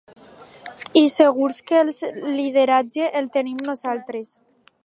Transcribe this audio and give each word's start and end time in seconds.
I 1.01 1.03
segurs 1.15 1.61
que 1.69 1.83
el 1.85 1.93
lideratge 2.39 3.13
el 3.23 3.33
tenim 3.37 3.63
nosaltres. 3.73 4.37